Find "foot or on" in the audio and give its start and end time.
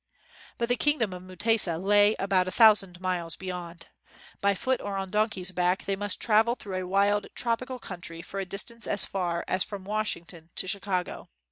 4.55-5.09